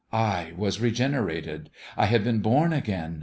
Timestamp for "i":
0.11-0.53, 1.95-2.07